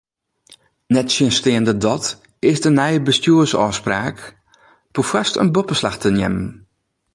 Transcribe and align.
Nettsjinsteande 0.87 1.77
dat 1.77 2.21
is 2.49 2.61
de 2.65 2.69
nije 2.79 3.01
Bestjoersôfspraak 3.05 4.17
perfoarst 4.93 5.35
in 5.41 5.53
boppeslach 5.55 5.97
te 6.01 6.09
neamen. 6.15 6.47